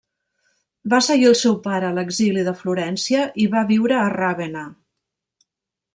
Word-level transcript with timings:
Va 0.93 0.99
seguir 1.07 1.27
el 1.31 1.35
seu 1.41 1.57
pare 1.67 1.87
a 1.89 1.93
l'exili 1.99 2.47
de 2.49 2.55
Florència 2.63 3.27
i 3.45 3.49
va 3.57 3.65
viure 3.73 4.01
a 4.01 4.11
Ravenna. 4.19 4.65